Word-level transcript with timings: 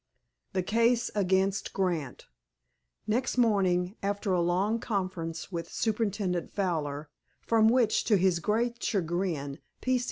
The 0.53 0.63
Case 0.63 1.11
Against 1.13 1.73
Grant 1.73 2.25
Next 3.05 3.37
morning, 3.37 3.97
after 4.01 4.33
a 4.33 4.41
long 4.41 4.79
conference 4.79 5.51
with 5.51 5.69
Superintendent 5.71 6.51
Fowler, 6.51 7.11
from 7.45 7.67
which, 7.69 8.03
to 8.05 8.17
his 8.17 8.39
great 8.39 8.81
chagrin, 8.83 9.59
P. 9.79 9.99
C. 9.99 9.99